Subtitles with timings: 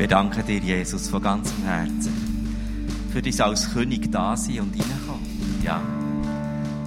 [0.00, 2.10] Wir danken dir, Jesus, von ganzem Herzen
[3.12, 5.60] für dein als König da sein und reinkommen.
[5.62, 5.78] Ja.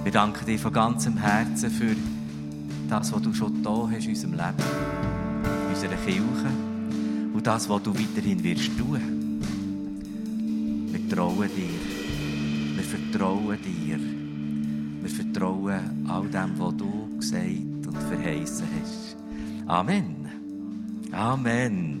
[0.02, 1.94] Wir danken dir von ganzem Herzen für
[2.88, 4.64] das, was du schon da hast in unserem Leben,
[5.44, 6.50] in unserer Kirche
[7.34, 9.00] und das, was du weiterhin wirst tun.
[10.90, 12.74] Wir trauen dir.
[12.74, 14.00] Wir vertrauen dir.
[15.02, 19.16] Wir vertrauen all dem, was du gesagt und verheißen hast.
[19.68, 20.16] Amen.
[21.12, 21.93] Amen.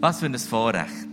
[0.00, 1.08] Was für ein Vorrecht.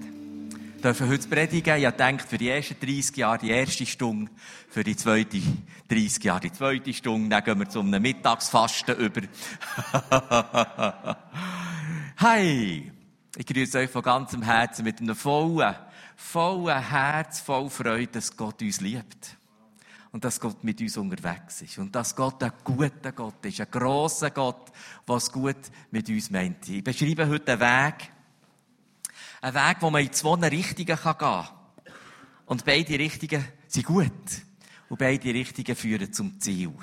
[0.81, 1.83] Dürfen heute predigen.
[1.83, 4.32] Ich denke, für die ersten 30 Jahre die erste Stunde,
[4.69, 5.41] für die zweite
[5.89, 9.23] 30 Jahre die zweite Stunde, dann gehen wir zu einem Mittagsfasten über.
[12.18, 12.89] Hi!
[13.36, 15.75] Ich grüße euch von ganzem Herzen mit einem vollen,
[16.15, 19.36] vollen Herz, voll Freude, dass Gott uns liebt.
[20.14, 21.78] Und dass Gott mit uns unterwegs ist.
[21.78, 23.59] Und dass Gott ein guter Gott ist.
[23.59, 24.71] Ein grosser Gott,
[25.06, 25.57] was gut
[25.92, 26.69] mit uns meint.
[26.69, 28.11] Ich beschreibe heute einen Weg,
[29.47, 31.47] ein Weg, wo man in zwei Richtungen gehen kann.
[32.45, 34.12] Und beide Richtungen sind gut.
[34.90, 36.73] Und beide Richtungen führen zum Ziel.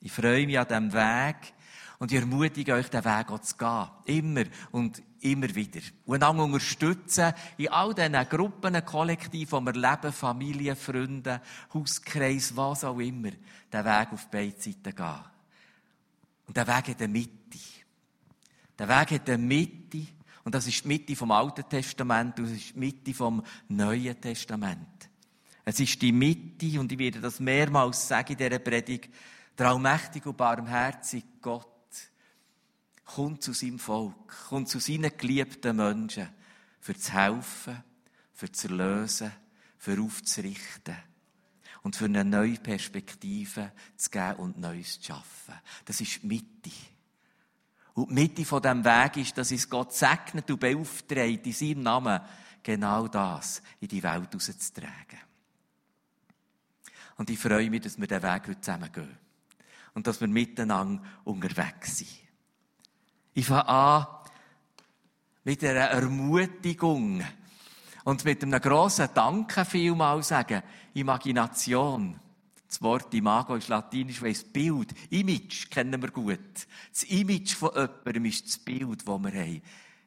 [0.00, 1.52] Ich freue mich an diesem Weg
[1.98, 3.88] und ich ermutige euch, den Weg auch zu gehen.
[4.06, 5.80] Immer und immer wieder.
[6.06, 11.42] Und einander unterstützen in all diesen Gruppen, Kollektiven, wo wir leben, Familie, Freunde,
[11.74, 15.24] Hauskreis, was auch immer, den Weg auf beide Seiten gehen.
[16.46, 17.58] Und der Weg hat eine Mitte.
[18.78, 20.06] Der Weg hat eine Mitte,
[20.44, 24.20] und das ist die Mitte vom Alten Testament und das ist die Mitte vom Neuen
[24.20, 25.10] Testament.
[25.64, 29.12] Es ist die Mitte, und ich werde das mehrmals sagen in dieser Predigt,
[29.56, 31.66] der allmächtige und barmherzige Gott
[33.04, 36.28] kommt zu seinem Volk, kommt zu seinen geliebten Menschen,
[36.80, 37.84] für zu helfen,
[38.32, 39.32] für zu erlösen,
[39.78, 40.96] für aufzurichten
[41.82, 45.54] und für eine neue Perspektive zu geben und Neues zu schaffen.
[45.84, 46.70] Das ist die Mitte.
[48.00, 51.82] Und die Mitte von diesem Weg ist, dass es Gott segnet und beauftragt, in seinem
[51.82, 52.20] Namen
[52.62, 55.18] genau das in die Welt rauszutragen.
[57.16, 59.18] Und ich freue mich, dass wir den Weg heute zusammen gehen.
[59.92, 62.08] Und dass wir miteinander unterwegs sind.
[63.34, 64.06] Ich fange an
[65.44, 67.22] mit einer Ermutigung
[68.04, 70.62] und mit einem grossen Danke vielmal sagen.
[70.94, 72.18] Imagination.
[72.70, 76.38] Das Wort Imago ist latinisch, weil das Bild, Image kennen wir gut.
[76.92, 79.62] Das Image von jemandem ist das Bild, das wir haben.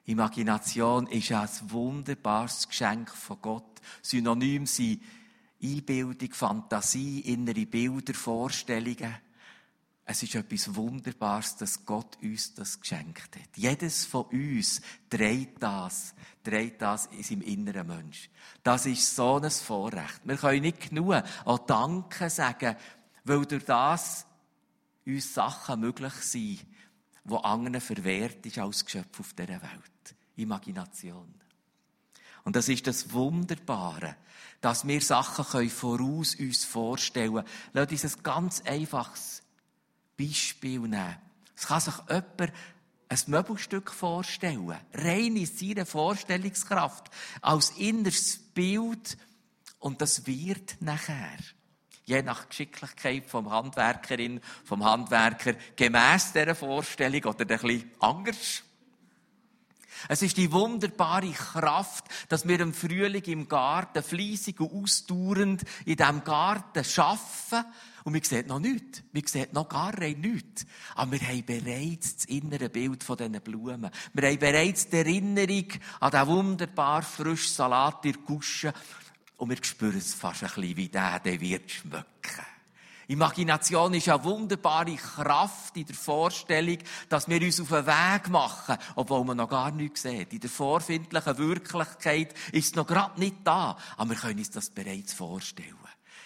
[0.06, 3.82] Imagination ist ein wunderbares Geschenk von Gott.
[4.02, 5.02] Synonym sind
[5.62, 9.14] Einbildung, Fantasie, innere Bilder, Vorstellungen.
[10.06, 13.56] Es ist etwas Wunderbares, dass Gott uns das geschenkt hat.
[13.56, 18.30] Jedes von uns dreht das, dreht das in seinem inneren Mensch.
[18.64, 20.22] Das ist so ein Vorrecht.
[20.26, 22.76] Wir können nicht genug auch Danke sagen,
[23.24, 24.26] weil durch das
[25.06, 26.66] uns Sachen möglich sind,
[27.26, 30.16] die anderen verwehrt ist als Geschöpf auf dieser Welt.
[30.36, 31.34] Imagination.
[32.44, 34.18] Und das ist das Wunderbare,
[34.60, 37.48] dass wir Sachen voraus uns vorstellen können.
[37.72, 39.43] Lass uns ein ganz einfaches
[40.18, 41.18] Beispiel nehmen.
[41.56, 42.54] Es kann sich jemand
[43.10, 47.10] ein Möbelstück vorstellen, rein in seiner Vorstellungskraft,
[47.42, 49.18] als inneres Bild,
[49.80, 51.38] und das wird nachher,
[52.06, 58.64] je nach Geschicklichkeit vom Handwerkerin, vom Handwerker, gemäss dieser Vorstellung oder ein bisschen anders.
[60.10, 65.96] Es ist die wunderbare Kraft, dass wir im Frühling im Garten fleissig und ausdauernd in
[65.96, 67.66] diesem Garten arbeiten
[68.04, 69.02] und wir sehen noch nichts.
[69.14, 70.66] Wir sehen noch gar nichts.
[70.96, 73.90] Aber wir haben bereits das innere Bild von diesen Blumen.
[74.14, 75.68] Wir haben bereits die Erinnerung
[76.02, 78.74] an den wunderbar frischen Salat in der Kusche.
[79.38, 82.53] Und wir spüren es fast ein bisschen, wie der, der wird schmecken.
[83.08, 86.78] Imagination ist eine wunderbare Kraft in der Vorstellung,
[87.10, 90.32] dass wir uns auf den Weg machen, obwohl man noch gar nichts sieht.
[90.34, 94.70] In der vorfindlichen Wirklichkeit ist es noch gerade nicht da, aber wir können uns das
[94.70, 95.76] bereits vorstellen.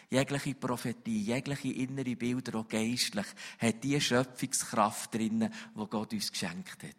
[0.09, 3.25] Jegliche Prophetie, jegliche innere Bilder, auch geistlich,
[3.59, 6.95] hat die Schöpfungskraft drinnen, wo Gott uns geschenkt hat.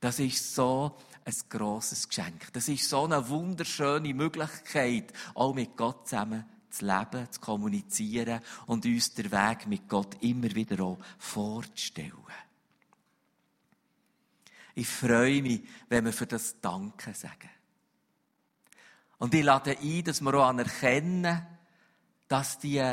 [0.00, 2.52] Das ist so ein grosses Geschenk.
[2.54, 6.46] Das ist so eine wunderschöne Möglichkeit, auch mit Gott zusammen
[6.78, 12.12] zu leben, zu kommunizieren und uns den Weg mit Gott immer wieder auch vorzustellen.
[14.74, 17.50] Ich freue mich, wenn wir für das Danke sagen.
[19.18, 21.46] Und ich lade ein, dass wir auch anerkennen,
[22.28, 22.84] dass die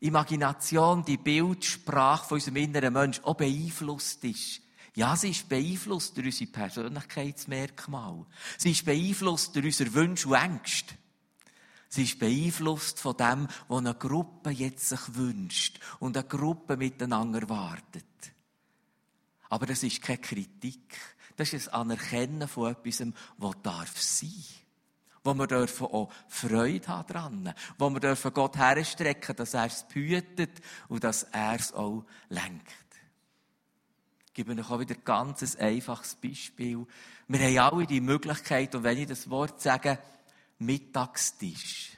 [0.00, 4.62] Imagination, die Bildsprache von unserem inneren Menschen auch beeinflusst ist.
[4.94, 8.26] Ja, sie ist beeinflusst durch unsere Persönlichkeitsmerkmale.
[8.56, 10.94] Sie ist beeinflusst durch unsere Wünsche und Ängste.
[11.92, 17.48] Sie ist beeinflusst von dem, was eine Gruppe jetzt sich wünscht und eine Gruppe miteinander
[17.48, 18.04] wartet.
[19.48, 20.96] Aber das ist keine Kritik.
[21.36, 23.02] Das ist ein Anerkennen von etwas,
[23.38, 24.32] was darf sein.
[25.24, 27.54] Wo wir dürfen auch Freude haben dran.
[27.76, 32.68] Wo wir dürfen Gott herstrecken, dass er es behütet und dass er es auch lenkt.
[34.28, 36.86] Ich gebe euch auch wieder ein ganz einfaches Beispiel.
[37.26, 39.98] Wir haben alle die Möglichkeit, und wenn ich das Wort sage,
[40.60, 41.92] Mittagstisch.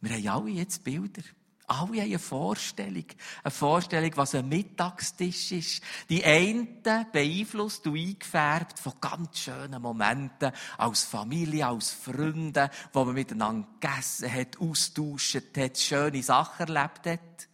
[0.00, 1.22] Wir haben alle jetzt Bilder.
[1.66, 3.06] Alle haben eine Vorstellung.
[3.42, 5.82] Eine Vorstellung, was ein Mittagstisch ist.
[6.10, 13.14] Die einen beeinflusst und eingefärbt von ganz schönen Momenten als Familie, als Freunde, wo man
[13.14, 17.48] miteinander gegessen hat, austauscht hat, schöne Sachen erlebt hat.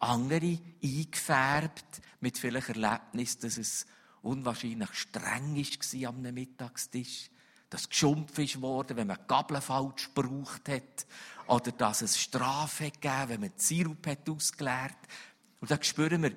[0.00, 3.86] Andere eingefärbt mit vielleicht Erlebnis, dass es
[4.20, 7.30] unwahrscheinlich streng war am Mittagstisch
[7.70, 11.06] dass geschumpft ist worden, wenn man Gabel falsch gebraucht hat.
[11.46, 14.96] Oder dass es Strafe hat gegeben, wenn man die Sirup hat ausgeleert.
[15.60, 16.32] Und da spüren wir,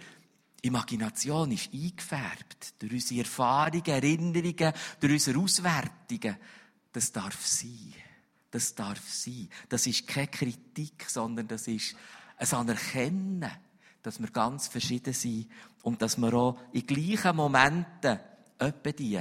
[0.61, 2.81] Imagination ist eingefärbt.
[2.81, 6.37] Durch unsere Erfahrungen, Erinnerungen, durch unsere Auswertungen.
[6.91, 7.93] Das darf sein.
[8.51, 9.49] Das darf sein.
[9.69, 11.95] Das ist keine Kritik, sondern das ist
[12.37, 13.49] ein Anerkennen,
[14.03, 15.49] dass wir ganz verschieden sind
[15.83, 18.19] und dass wir auch in gleichen Momenten
[18.59, 19.19] etwa die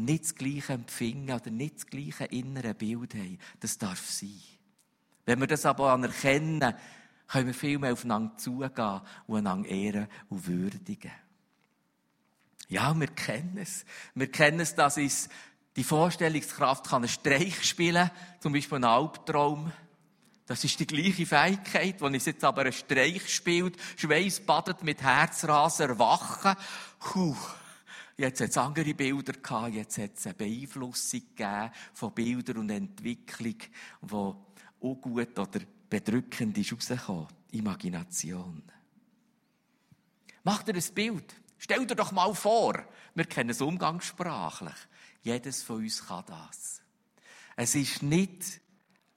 [0.00, 3.38] nicht das gleiche Empfinden oder nicht das gleiche innere Bild haben.
[3.60, 4.40] Das darf sein.
[5.26, 6.74] Wenn wir das aber anerkennen,
[7.28, 11.12] können wir viel mehr aufeinander zugehen und einander ehren und würdigen.
[12.68, 13.84] Ja, wir kennen es.
[14.14, 15.28] Wir kennen es, dass es
[15.76, 18.10] die Vorstellungskraft kann einen Streich spielen,
[18.40, 19.72] zum Beispiel einen Albtraum.
[20.46, 25.00] Das ist die gleiche Fähigkeit, wenn es jetzt aber einen Streich spielt, Schweiß badet mit
[25.02, 26.56] Herzrasen erwachen.
[26.98, 27.36] Puh,
[28.20, 32.68] Jetzt hat es andere Bilder gehabt, jetzt hat es eine Beeinflussung gegeben von Bildern und
[32.68, 33.56] Entwicklung,
[34.02, 34.34] die
[34.80, 37.28] ungut oder bedrückend ist rausgekommen.
[37.52, 38.62] Imagination.
[40.44, 41.34] Mach dir ein Bild.
[41.56, 42.84] Stell dir doch mal vor,
[43.14, 44.76] wir kennen es umgangssprachlich.
[45.22, 46.82] Jedes von uns kann das.
[47.56, 48.60] Es ist nicht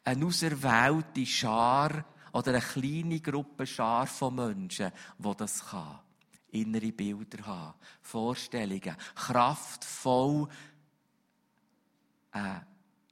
[0.06, 6.00] eine auserwählte Schar oder eine kleine Gruppe Schar von Menschen, die das kann
[6.54, 10.48] innere Bilder haben, Vorstellungen, kraftvoll
[12.32, 12.60] äh,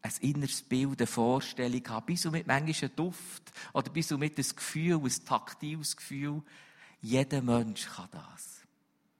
[0.03, 4.19] ein inneres Bild, eine Vorstellung haben, bis und mit manchmal einen Duft oder bis und
[4.19, 6.41] mit ein Gefühl, ein taktiles Gefühl.
[7.01, 8.61] Jeder Mensch kann das.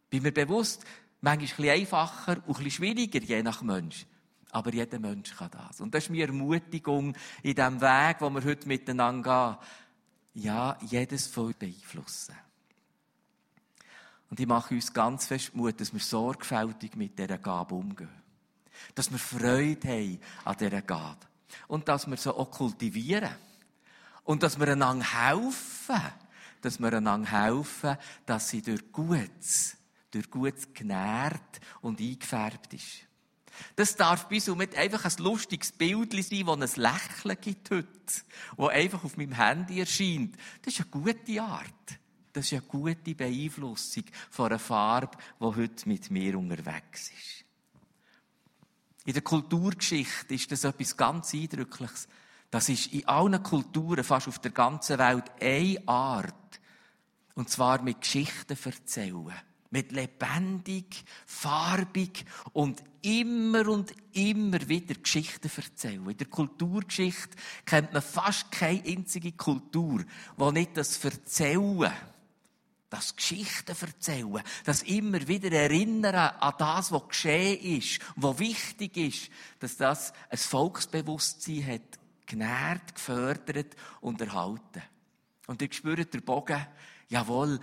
[0.09, 0.83] Bin mir bewusst,
[1.21, 4.05] manchmal ein einfacher und ein schwieriger, je nach Mensch.
[4.51, 5.79] Aber jeder Mensch kann das.
[5.79, 9.59] Und das ist meine Ermutigung in dem Weg, wo wir heute miteinander
[10.33, 10.43] gehen.
[10.43, 12.35] Ja, jedes voll beeinflussen.
[14.31, 18.09] Und ich mache uns ganz fest Mut, dass wir sorgfältig mit dieser Gabe umgehen.
[18.95, 21.19] Dass wir Freude haben an dieser Gabe.
[21.67, 23.35] Und dass wir sie auch kultivieren.
[24.23, 26.01] Und dass wir einander helfen.
[26.61, 29.75] Dass wir einander helfen, dass sie durch Gutes,
[30.11, 33.01] durch Gutes genährt und eingefärbt ist.
[33.75, 37.87] Das darf bis und mit einfach ein lustiges Bild sein, das ein Lächeln gibt heute.
[38.55, 40.37] Das einfach auf meinem Handy erscheint.
[40.61, 42.00] Das ist eine gute Art.
[42.33, 47.45] Das ist eine gute Beeinflussung von einer Farbe, die heute mit mir unterwegs ist.
[49.05, 52.07] In der Kulturgeschichte ist das etwas ganz Eindrückliches.
[52.51, 56.35] Das ist in allen Kulturen, fast auf der ganzen Welt, eine Art.
[57.33, 59.33] Und zwar mit Geschichten erzählen.
[59.71, 66.09] Mit lebendig, farbig und immer und immer wieder Geschichten erzählen.
[66.09, 70.03] In der Kulturgeschichte kennt man fast keine einzige Kultur,
[70.37, 71.91] die nicht das Erzählen
[72.91, 79.29] das Geschichten erzählen, das immer wieder erinnern an das, was geschehen ist, was wichtig ist,
[79.59, 84.83] dass das ein Volksbewusstsein hat genährt, gefördert und erhalten.
[85.47, 86.67] Und ich spüre der Bogen,
[87.07, 87.59] jawohl,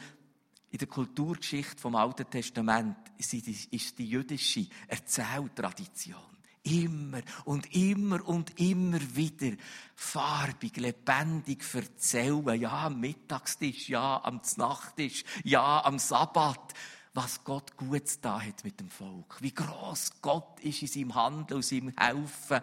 [0.71, 6.38] in der Kulturgeschichte vom Alten Testament ist die jüdische Erzähltradition
[6.71, 9.57] immer und immer und immer wieder
[9.95, 12.61] farbig, lebendig erzählen.
[12.61, 16.75] Ja, am Mittagstisch, ja, am Nachttisch, ja, am Sabbat.
[17.15, 19.39] Was Gott Gutes da hat mit dem Volk.
[19.41, 22.61] Wie groß Gott ist in seinem Handeln und seinem Helfen.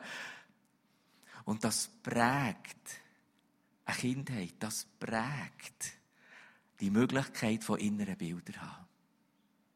[1.43, 3.01] Und das prägt
[3.85, 5.93] eine Kindheit, das prägt
[6.79, 8.84] die Möglichkeit von inneren Bildern haben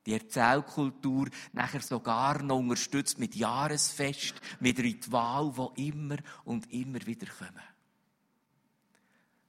[0.06, 7.27] die Erzählkultur nachher sogar noch unterstützt mit Jahresfest, mit Ritual, wo immer und immer wieder
[7.27, 7.63] kommen.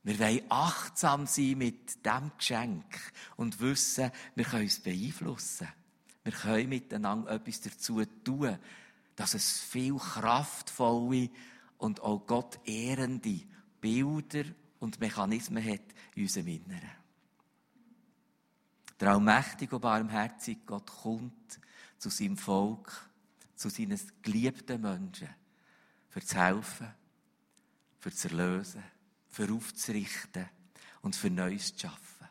[0.02, 2.84] Wir wollen achtsam sein mit dem Geschenk
[3.36, 5.68] und wissen, wir können es beeinflussen.
[6.24, 8.58] Wir können miteinander etwas dazu tun,
[9.16, 11.30] dass es viel kraftvolle
[11.78, 13.40] und auch Gott ehrende
[13.80, 14.44] Bilder
[14.78, 15.82] und Mechanismen hat
[16.14, 16.99] in unserem Inneren.
[19.00, 21.58] Der allmächtige und barmherzige Gott kommt
[21.96, 23.08] zu seinem Volk,
[23.56, 25.28] zu seinen geliebten Menschen,
[26.10, 26.88] für zu helfen,
[27.98, 28.82] für zu erlösen,
[29.28, 30.48] für aufzurichten
[31.00, 32.28] und für Neues zu schaffen.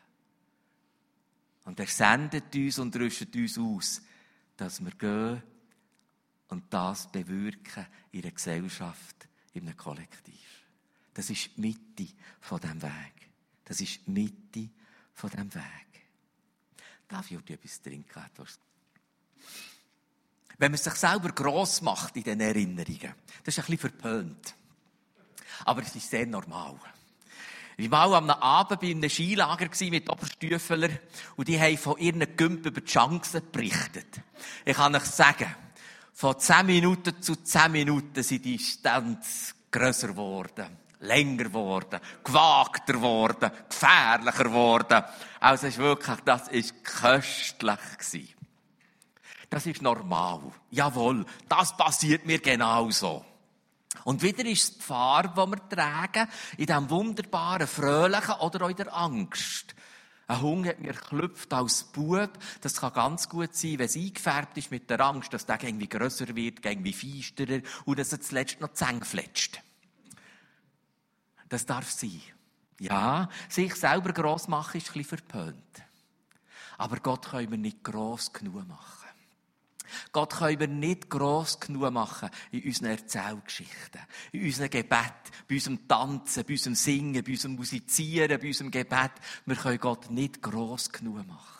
[1.64, 4.02] Und er sendet uns und rüstet uns aus,
[4.56, 5.42] dass wir gehen
[6.48, 10.64] und das bewirken in der Gesellschaft, in einem Kollektiv.
[11.14, 13.30] Das ist die Mitte von dem Weg.
[13.64, 14.70] Das ist die Mitte
[15.14, 15.89] von dem Weg.
[17.10, 18.22] Darf ich dir etwas trinken?
[20.58, 23.14] Wenn man sich selber gross macht in den Erinnerungen,
[23.44, 24.54] das ist ein bisschen verpönt.
[25.64, 26.78] Aber es ist sehr normal.
[27.76, 30.98] Ich war mal am Abend bei einem Skilager mit Oberstüfelern
[31.36, 34.20] und die haben von ihren Gümpen über die Chancen berichtet.
[34.64, 35.54] Ich kann euch sagen,
[36.12, 43.50] von 10 Minuten zu 10 Minuten sind die Distanz grösser geworden, länger geworden, gewagter geworden,
[43.68, 45.04] gefährlicher geworden.
[45.40, 48.28] Also es ist wirklich, das ist köstlich gewesen.
[49.48, 50.42] Das ist normal.
[50.70, 53.24] Jawohl, das passiert mir genauso.
[54.04, 58.70] Und wieder ist es die Farbe, die wir tragen, in diesem wunderbaren, fröhlichen oder auch
[58.70, 59.74] in der Angst.
[60.28, 62.30] Ein Hund hat mir geklüpft als Bub.
[62.60, 65.88] Das kann ganz gut sein, wenn es eingefärbt ist mit der Angst, dass der irgendwie
[65.88, 68.70] grösser wird, irgendwie feisterer und dass er zuletzt noch
[69.02, 69.60] fletscht.
[71.50, 72.22] Das darf sein.
[72.78, 75.82] Ja, sich selber gross machen ist ein bisschen verpönt.
[76.78, 79.08] Aber Gott können wir nicht gross genug machen.
[80.12, 84.00] Gott können wir nicht gross genug machen in unseren Erzählgeschichten,
[84.32, 85.12] in unserem Gebet,
[85.48, 89.10] bei unserem Tanzen, bei unserem Singen, bei unserem Musizieren, bei unserem Gebet.
[89.44, 91.59] Wir können Gott nicht gross genug machen.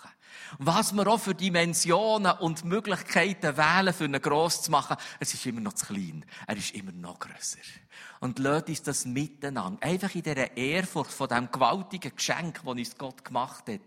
[0.58, 5.46] Was wir auch für Dimensionen und Möglichkeiten wählen, für ihn gross zu machen, es ist
[5.46, 6.24] immer noch zu klein.
[6.46, 7.58] Er ist immer noch grösser.
[8.20, 12.98] Und lasst uns das miteinander, einfach in dieser Ehrfurcht von diesem gewaltigen Geschenk, das uns
[12.98, 13.80] Gott gemacht hat.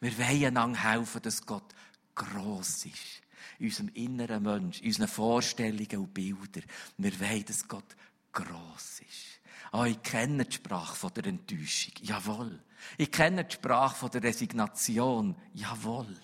[0.00, 1.74] Wir wollen einander helfen, dass Gott
[2.14, 3.22] gross ist
[3.58, 6.64] in unserem inneren Mensch, in unseren Vorstellungen und Bildern.
[6.98, 7.96] Wir wollen, dass Gott
[8.32, 9.35] gross ist.
[9.78, 11.92] Oh, ich kenne die Sprache von der Enttäuschung.
[12.00, 12.58] Jawohl.
[12.96, 15.36] Ich kenne die Sprache von der Resignation.
[15.52, 16.16] Jawohl.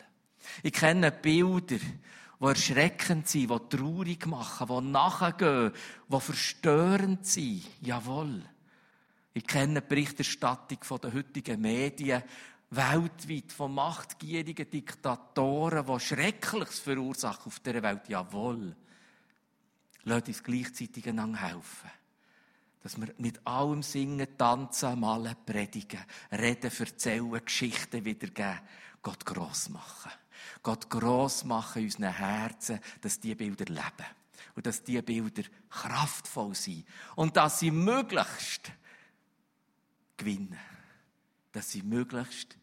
[0.62, 1.80] Ich kenne Bilder, die
[2.40, 5.72] erschreckend sind, die traurig machen, die nachgehen,
[6.08, 7.64] die verstörend sind.
[7.82, 8.42] Jawohl.
[9.34, 12.22] Ich kenne die Berichterstattung den heutigen Medien,
[12.70, 18.08] weltweit von machtgierigen Diktatoren, die Schreckliches verursachen auf dieser Welt.
[18.08, 18.74] Jawohl.
[20.04, 22.01] Lasst uns gleichzeitig einander helfen.
[22.82, 26.00] Dass wir mit allem Singen, Tanzen, Malen, Predigen,
[26.32, 28.60] Reden, Erzählen, Geschichten wiedergeben,
[29.02, 30.10] Gott gross machen.
[30.62, 34.06] Gott gross machen in unseren Herzen, dass diese Bilder leben.
[34.54, 36.84] Und dass diese Bilder kraftvoll sind.
[37.16, 38.72] Und dass sie möglichst
[40.16, 40.58] gewinnen.
[41.52, 42.56] Dass sie möglichst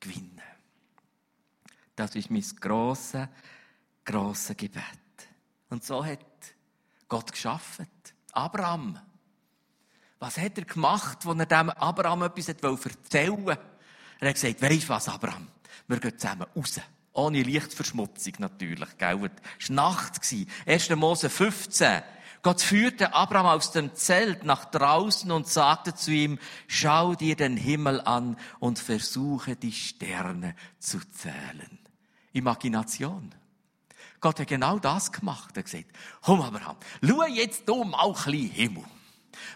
[0.00, 0.42] gewinnen.
[1.94, 3.28] Das ist mein grosses,
[4.04, 4.82] grosses Gebet.
[5.70, 6.20] Und so hat
[7.08, 7.88] Gott geschaffen.
[8.32, 9.00] Abraham.
[10.18, 13.60] Was hat er gemacht, als er dem Abraham etwas erzählen wollte?
[14.18, 15.48] Er hat gesagt, weisst was, Abraham?
[15.86, 16.80] Wir gehen zusammen raus.
[17.12, 19.30] Ohne Lichtverschmutzung natürlich, gell?
[19.58, 20.20] Es war Nacht.
[20.66, 20.90] 1.
[20.90, 22.02] Mose 15.
[22.42, 27.56] Gott führte Abraham aus dem Zelt nach draußen und sagte zu ihm, schau dir den
[27.56, 31.78] Himmel an und versuche die Sterne zu zählen.
[32.32, 33.34] Imagination.
[34.20, 35.56] Gott hat genau das gemacht.
[35.56, 35.86] Er hat gesagt,
[36.22, 38.84] komm Abraham, schau jetzt du mal ein bisschen Himmel.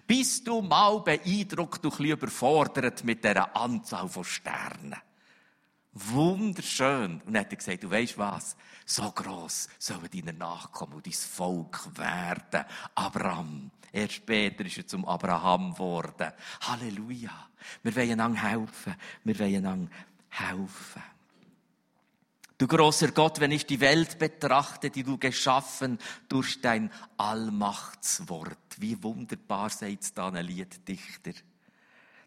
[0.07, 4.97] Bist du mal beeindruckt, du ein überfordert mit dieser Anzahl von Sternen?
[5.93, 7.21] Wunderschön.
[7.25, 8.57] Und dann hat er gesagt, du weißt was?
[8.87, 12.65] So gross sollen deine Nachkommen und dein Volk werden.
[12.95, 13.71] Abraham.
[13.93, 16.33] Erst später ist er zum Abraham geworden.
[16.61, 17.49] Halleluja.
[17.83, 18.95] Wir wollen einander helfen.
[19.25, 19.91] Wir wollen einander
[20.29, 21.03] helfen.
[22.61, 25.99] Du großer Gott, wenn ich die Welt betrachte, die du geschaffen
[26.29, 28.59] durch dein Allmachtswort.
[28.76, 31.33] Wie wunderbar sagt da ein Lieddichter.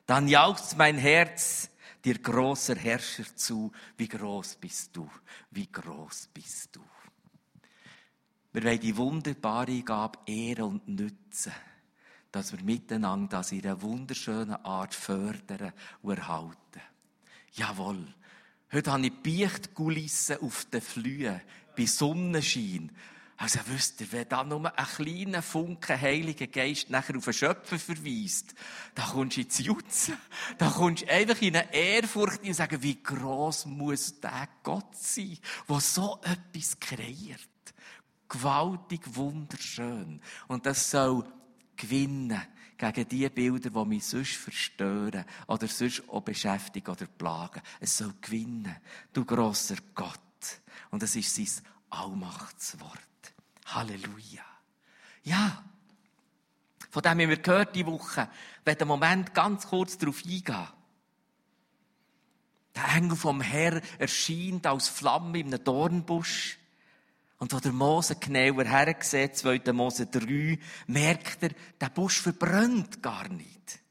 [0.08, 1.70] Dann jauchzt mein Herz
[2.04, 3.72] dir großer Herrscher zu.
[3.96, 5.08] Wie groß bist du?
[5.52, 6.82] Wie groß bist du?
[8.54, 11.54] Wir wollen die wunderbare Gabe ehren und nützen,
[12.32, 16.82] dass wir miteinander das in einer wunderschönen Art fördern und erhalten.
[17.52, 18.08] Jawohl.
[18.74, 21.40] Heute habe ich Biechtkulissen auf den Flühen
[21.78, 22.92] bei Sonnenschein.
[23.38, 27.78] Also wisst ihr, wenn da nur ein kleiner Funken Heiliger Geist nachher auf den Schöpfer
[27.78, 28.56] verweist,
[28.96, 30.18] da kommst du ins Jutzen.
[30.58, 35.38] Da kommst du einfach in eine Ehrfurcht und sagen, wie gross muss der Gott sein,
[35.70, 37.40] der so etwas kreiert.
[38.28, 40.20] Gewaltig, wunderschön.
[40.48, 41.24] Und das soll
[41.76, 42.42] gewinnen
[42.92, 47.62] gegen die Bilder, die mich sonst verstören oder sonst auch beschäftigen oder plagen.
[47.80, 48.76] Es soll gewinnen.
[49.14, 50.20] Du grosser Gott.
[50.92, 53.00] Und es ist sein Allmachtswort.
[53.66, 54.44] Halleluja.
[55.24, 55.64] Ja,
[56.90, 58.30] von dem haben wir gehört die Woche.
[58.60, 60.68] Ich werde einen Moment ganz kurz darauf eingehen.
[62.76, 66.60] Der Engel vom Herr erscheint als Flamme in einem Dornbusch.
[67.44, 69.74] Und wo der Mose genauer hergesehen, 2.
[69.74, 70.58] Mose 3,
[70.88, 73.82] merkt er, der Busch verbrennt gar nicht.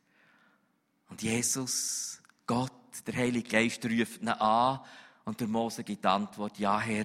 [1.10, 2.72] Und Jesus, Gott,
[3.06, 4.80] der Heilige Geist ruft ihn an
[5.26, 7.04] und der Mose gibt Antwort, ja Herr,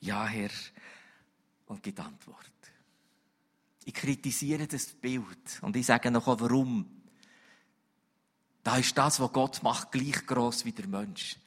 [0.00, 0.50] ja Herr,
[1.64, 2.52] und gibt Antwort.
[3.86, 7.00] Ich kritisiere das Bild und ich sage noch warum.
[8.62, 11.38] Da ist das, was Gott macht, gleich groß wie der Mensch.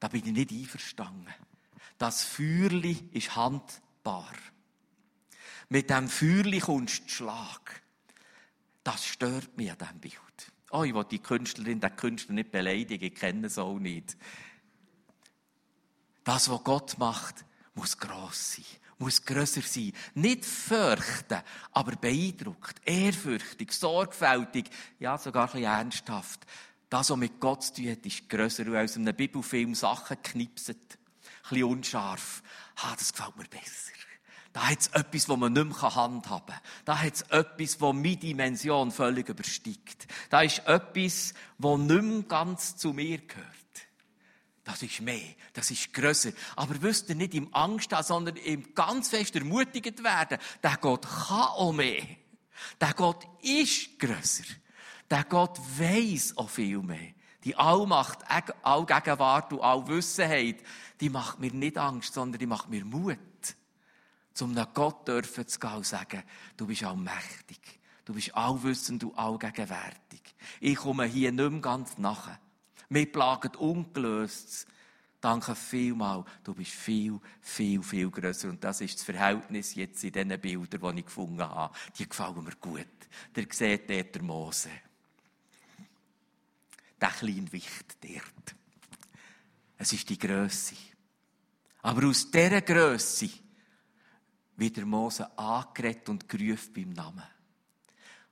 [0.00, 1.34] Da bin ich nicht einverstanden.
[1.98, 4.32] Das Feuerli ist handbar.
[5.68, 7.82] Mit dem Feuerli kommst du Schlag.
[8.84, 10.52] Das stört mich an diesem Bild.
[10.70, 14.16] Oh, ich will die Künstlerin, den Künstler nicht beleidigen, ich kenne es auch nicht.
[16.24, 18.64] Das, was Gott macht, muss gross sein
[18.98, 19.92] muss grösser sein.
[20.14, 21.40] Nicht fürchten,
[21.72, 26.40] aber beeindruckt, ehrfürchtig, sorgfältig, ja, sogar ein bisschen ernsthaft.
[26.90, 28.66] Das, was mit Gott zu tun hat, ist grösser.
[28.66, 30.98] Und aus einem Bibelfilm Sachen knipset,
[31.48, 32.42] bisschen unscharf.
[32.76, 33.92] Ha, das gefällt mir besser.
[34.52, 36.60] Da hat es etwas, das man nicht mehr handhaben kann.
[36.84, 40.08] Da hat es etwas, das meine Dimension völlig übersteigt.
[40.30, 43.46] Da ist etwas, das nicht mehr ganz zu mir gehört.
[44.64, 46.32] Das ist mehr, das ist grösser.
[46.56, 50.38] Aber wisst ihr nicht im Angst haben, sondern im ganz fest ermutigt werden.
[50.62, 52.02] Der Gott kann auch mehr.
[52.80, 54.44] Der Gott ist grösser.
[55.08, 57.14] Der Gott weiß auch viel mehr.
[57.44, 58.18] Die Allmacht,
[58.62, 60.62] Allgegenwart und Allwissenheit,
[61.00, 63.18] die macht mir nicht Angst, sondern die macht mir Mut.
[64.34, 66.22] Zum einem Gott dürfen zu gehen und sagen,
[66.56, 67.80] du bist allmächtig.
[68.04, 70.22] Du bist allwissend und allgegenwärtig.
[70.60, 72.38] Ich komme hier nicht mehr ganz nachher.
[72.88, 74.66] Mir plagen ungelöst.
[75.20, 76.24] Danke vielmal.
[76.44, 78.48] Du bist viel, viel, viel grösser.
[78.48, 81.74] Und das ist das Verhältnis jetzt in diesen Bildern, die ich gefunden habe.
[81.98, 82.86] Die gefallen mir gut.
[83.34, 84.70] Der sieht dort der Mose.
[87.00, 88.54] Der kleine Wicht dort.
[89.76, 90.74] Es ist die Größe.
[91.82, 93.30] Aber aus dieser Größe
[94.56, 97.22] wird der Mose angeredet und gerufen beim Namen.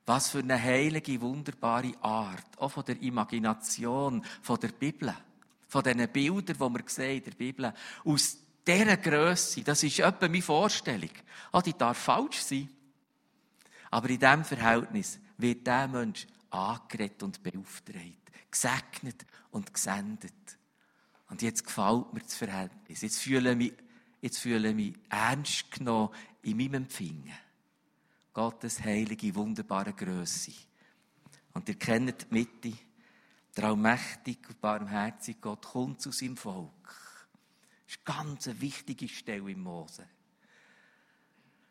[0.04, 5.14] Was für eine heilige, wunderbare Art, auch von der Imagination, von der Bibel,
[5.68, 7.74] von diesen Bildern, die wir sehen in der Bibel.
[8.04, 11.10] Aus dieser Größe, das ist etwa meine Vorstellung.
[11.52, 12.68] Oh, die darf falsch sein.
[13.90, 18.25] Aber in diesem Verhältnis wird der Mensch angeredet und beauftragt,
[18.56, 20.58] gesegnet und gesendet.
[21.28, 23.02] Und jetzt gefällt mir das Verhältnis.
[23.02, 23.72] Jetzt fühle ich mich,
[24.20, 27.32] jetzt fühle ich mich ernst genommen in meinem Empfinden.
[28.32, 30.52] Gottes heilige, wunderbare Größe.
[31.54, 32.78] Und ihr kennt die Mitte,
[33.56, 36.70] der allmächtige und barmherzige Gott kommt zu seinem Volk.
[37.86, 40.06] Das ist eine ganz wichtige Stelle im Mose.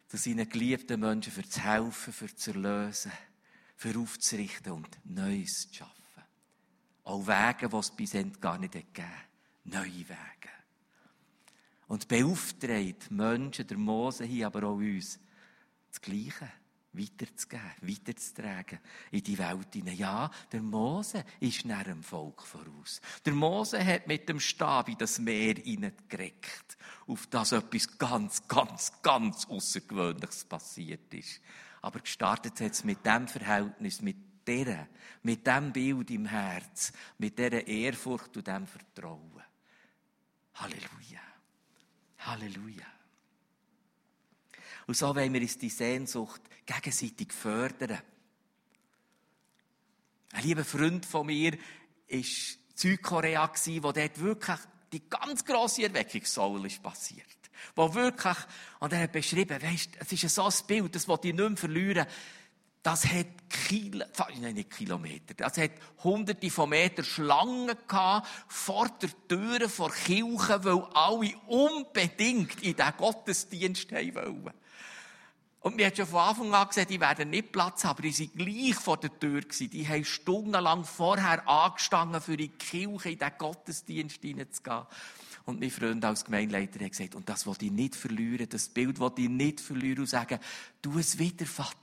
[0.08, 3.12] Zu seinen geliebten Menschen für zu helfen, für zu erlösen,
[3.76, 5.95] für aufzurichten und Neues zu schaffen.
[7.06, 9.10] Auch Wege, die es bis gar nicht gegeben
[9.66, 10.50] Neue Wege.
[11.88, 15.20] Und beauftragt Menschen, der Mose hier, aber auch uns,
[15.90, 16.52] das Gleiche
[16.94, 18.80] weiterzugeben, weiterzutragen
[19.12, 19.96] in die Welt hinein.
[19.96, 23.02] Ja, der Mose ist nach dem Volk voraus.
[23.26, 28.92] Der Mose hat mit dem Stab in das Meer hineingereckt, auf das etwas ganz, ganz,
[29.02, 31.42] ganz Außergewöhnliches passiert ist.
[31.82, 34.88] Aber gestartet hat es mit dem Verhältnis, mit der,
[35.24, 39.44] mit dem Bild im Herz, mit dieser Ehrfurcht und dem Vertrauen.
[40.56, 41.22] Halleluja.
[42.20, 42.86] Halleluja.
[44.88, 48.00] Und so wollen wir uns die Sehnsucht gegenseitig fördern.
[50.32, 52.22] Ein lieber Freund von mir war
[52.76, 54.60] Südkorea, wo dort wirklich
[54.92, 57.26] die ganz grosse Erweckungssäule ist passiert.
[57.76, 58.38] Wo wirklich,
[58.80, 61.58] und er hat beschrieben, weißt, es ist so ein Bild, das will ich nicht mehr
[61.58, 62.06] verlieren.
[62.86, 64.06] Das hat Kilo,
[64.40, 65.72] nein, nicht Kilometer, das hat
[66.04, 72.94] hunderte von Metern Schlangen gehabt vor der Tür vor Kirche, weil alle unbedingt in diesen
[72.96, 74.54] Gottesdienst haben wollen.
[75.66, 78.12] Und mir hat schon von Anfang an gesagt, die werden nicht Platz haben, aber die
[78.12, 79.72] sind gleich vor der Tür gewesen.
[79.72, 84.84] Die haben stundenlang vorher angestanden, für die Kirche in den Gottesdienst hineinzugehen.
[85.46, 89.00] Und mein Freund als Gemeindeleiter hat gesagt, und das wollte ich nicht verlieren, das Bild
[89.00, 90.38] wollte ich nicht verlieren und sagen,
[90.84, 91.74] tu es wieder, Vater.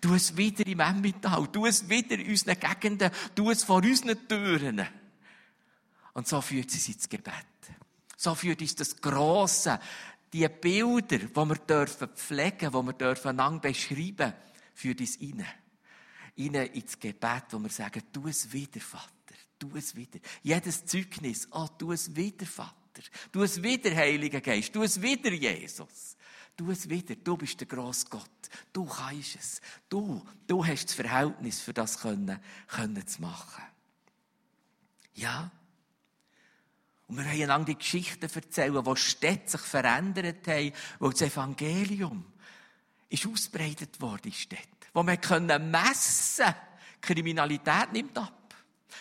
[0.00, 4.26] Tu es wieder im Emmental, tu es wieder in unseren Gegenden, tu es vor unseren
[4.26, 4.86] Türen.
[6.14, 7.34] Und so führt sie sich ins Gebet.
[8.16, 9.80] So führt uns das Grosse,
[10.32, 14.32] die Bilder, die wir dürfen pflegen, die wir dürfen lang beschreiben,
[14.74, 15.46] für uns rein.
[16.38, 20.18] Rein ins Gebet, wo wir sagen, tu es wieder, Vater, tu es wieder.
[20.42, 23.02] Jedes Zeugnis, oh, tu es wieder, Vater.
[23.30, 24.74] Du es wieder, Heiliger Geist.
[24.74, 26.16] Du es wieder, Jesus.
[26.56, 27.14] Du es wieder.
[27.16, 28.28] Du bist der grosse Gott.
[28.72, 29.60] Du kannst es.
[29.88, 33.64] Du, du hast das Verhältnis für das können, können zu machen.
[35.14, 35.50] Ja.
[37.12, 42.24] Und wir haben einander die Geschichten erzählen, wo Städte sich verändert haben, wo das Evangelium
[43.10, 44.66] ist ausbreitet worden in Städten.
[44.94, 46.54] Wo wir können messen,
[47.02, 48.54] Kriminalität nimmt ab.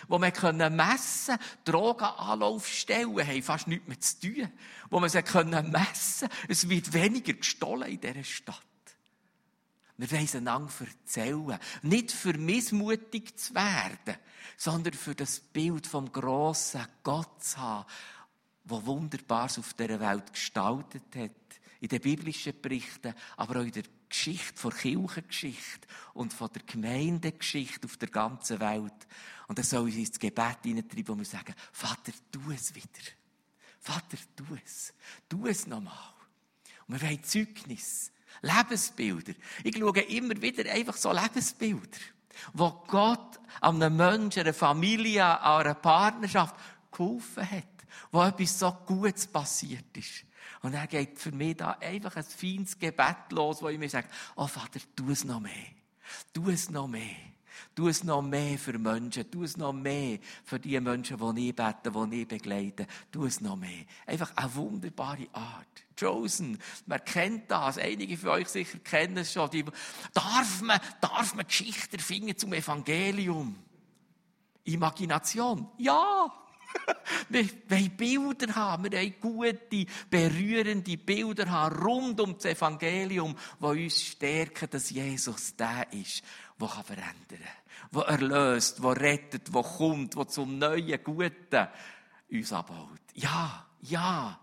[0.10, 4.52] Wo wir können messen, Drogenanlaufstellen haben fast nichts mehr zu tun.
[4.90, 8.62] Wo wir sie können messen, es wird weniger gestohlen in dieser Stadt.
[9.98, 11.60] Wir wollen einander erzählen.
[11.82, 14.18] Nicht für missmutig zu werden,
[14.58, 17.90] sondern für das Bild vom grossen Gott zu haben,
[18.66, 21.32] der Wunderbares auf dieser Welt gestaltet hat.
[21.80, 27.86] In den biblischen Berichten, aber auch in der Geschichte, von Kirchengeschichte und von der Gemeindegeschichte
[27.86, 29.08] auf der ganzen Welt.
[29.48, 32.88] Und das soll uns ins Gebet hineintreiben, wo wir sagen, Vater, tu es wieder.
[33.80, 34.94] Vater, tu es.
[35.28, 36.14] Tu es nochmal.
[36.88, 39.34] Und wir wollen Zeugnis, Lebensbilder.
[39.64, 42.00] Ich schaue immer wieder einfach so Lebensbilder,
[42.54, 46.56] wo Gott einem Menschen, einer Familie, einer Partnerschaft
[46.92, 47.64] geholfen hat,
[48.12, 50.26] wo etwas so Gutes passiert ist.
[50.62, 54.08] Und er geht für mich da einfach ein feines Gebet los, wo ich mir sage,
[54.36, 55.52] oh Vater, tu es noch mehr.
[56.34, 57.31] Tu es noch mehr.
[57.76, 59.30] Tu es noch mehr für Menschen.
[59.30, 62.88] Tu es noch mehr für die Menschen, die ich bete, die ich begleite.
[63.12, 63.86] Tu es noch mehr.
[64.06, 65.68] Einfach eine wunderbare Art.
[66.00, 66.58] Chosen.
[66.88, 67.78] Man kennt das.
[67.78, 69.50] Einige von euch sicher kennen es schon.
[69.52, 69.64] Die,
[70.14, 73.56] darf man, darf man Geschichten finden zum Evangelium?
[74.64, 75.68] Imagination?
[75.78, 76.32] Ja!
[77.30, 83.66] Wir wollen Bilder haben, wir wollen gute, berührende Bilder haben rund um das Evangelium, die
[83.66, 86.24] uns stärken, dass Jesus der ist,
[86.70, 91.68] verändern kann, der erlöst, der rettet, der kommt, der zum neuen Guten
[92.30, 93.02] uns abbaut.
[93.14, 94.40] Ja, ja,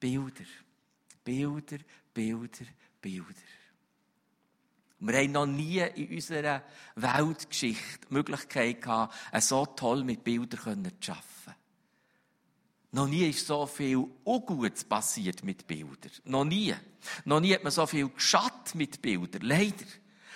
[0.00, 0.44] Bilder,
[1.22, 1.78] Bilder,
[2.12, 2.66] Bilder,
[3.00, 3.34] Bilder.
[5.00, 6.62] Wir haben noch nie in unserer
[6.96, 11.60] Weltgeschichte die Möglichkeit gehabt, so toll mit Bildern zu arbeiten.
[12.92, 16.12] Noch nie ist so viel Ungutes passiert mit Bildern.
[16.24, 16.74] Noch nie.
[17.24, 19.42] Noch nie hat man so viel geschaut mit Bildern.
[19.42, 19.84] Leider.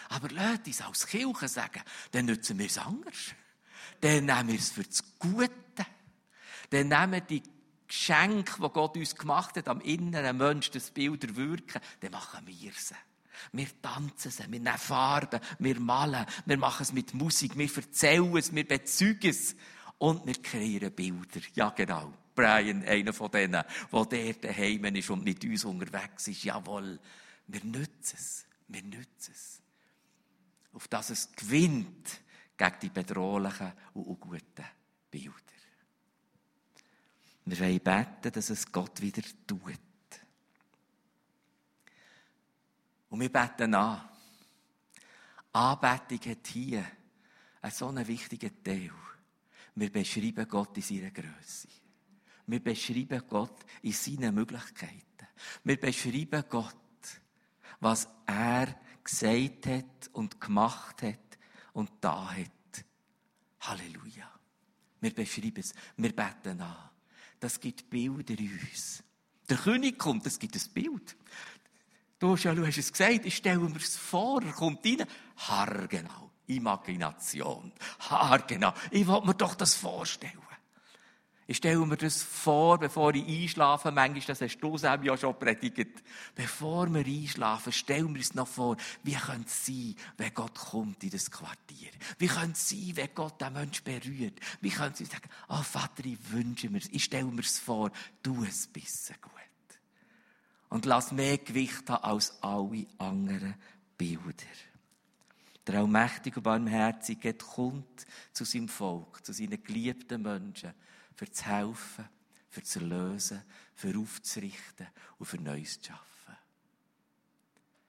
[0.09, 3.35] Aber Leute, uns als Kirche sagen, dann nutzen wir es anders.
[4.01, 5.53] Dann nehmen wir es für das Gute.
[6.71, 7.42] Dann nehmen wir die
[7.87, 12.73] Geschenke, die Gott uns gemacht hat, am inneren Mensch, das Bilder wirken, dann machen wir
[12.73, 12.94] sie.
[13.53, 18.37] Wir tanzen sie, wir nehmen Farben, wir malen, wir machen es mit Musik, wir erzählen
[18.37, 19.57] es, wir bezeugen es
[19.99, 21.40] und wir kreieren Bilder.
[21.55, 22.12] Ja, genau.
[22.35, 26.44] Brian, einer von denen, der der daheim ist und mit uns unterwegs ist.
[26.44, 27.01] Jawohl,
[27.47, 28.47] wir nützen es.
[28.68, 29.61] Wir nützen es.
[30.79, 32.21] Auf dass es gewinnt
[32.57, 34.64] gegen die bedrohlichen und unguten
[35.11, 35.33] Bilder.
[37.47, 39.73] Wir wollen beten, dass es Gott wieder tut.
[43.11, 44.09] Und wir beten an.
[45.51, 46.87] Anbetung hat hier
[47.61, 48.93] einen so wichtigen Teil.
[49.75, 51.67] Wir beschreiben Gott in seiner Größe.
[52.47, 55.27] Wir beschreiben Gott in seinen Möglichkeiten.
[55.64, 56.77] Wir beschreiben Gott,
[57.81, 61.38] was er gesagt hat und gemacht hat
[61.73, 62.85] und da hat.
[63.61, 64.31] Halleluja.
[65.01, 65.73] Wir beschreiben es.
[65.97, 66.90] Wir beten an.
[67.40, 69.03] Das gibt Bilder in uns.
[69.49, 71.16] Der König kommt, das gibt ein Bild.
[72.18, 75.07] Du du hast es gesagt, ich stelle mir es vor, er kommt rein.
[75.37, 76.31] Haargenau.
[76.47, 77.73] Imagination.
[78.01, 78.75] Haargenau.
[78.90, 80.48] Ich wollte mir doch das vorstellen.
[81.51, 83.91] Ich stelle mir das vor, bevor ich einschlafe.
[83.91, 86.03] Manchmal, das hast du selber ja schon predigt.
[86.35, 91.03] Bevor wir einschlafen, stellen wir uns noch vor, wie könnte es sein, wenn Gott kommt
[91.05, 91.89] in das Quartier?
[92.19, 94.39] Wie könnte es sein, wenn Gott den Menschen berührt?
[94.61, 98.45] Wie könnte es sagen, oh Vater, ich wünsche mir ich stelle mir es vor, du
[98.45, 99.33] es bisschen gut.
[100.69, 103.55] Und lass mehr Gewicht haben als alle anderen
[103.97, 104.45] Bilder.
[105.67, 110.75] Der allmächtige und barmherzige kommt zu seinem Volk, zu seinen geliebten Menschen
[111.18, 112.09] für zu helfen,
[112.48, 113.42] für zu erlösen,
[113.74, 114.87] für aufzurichten
[115.18, 116.37] und für Neues zu schaffen.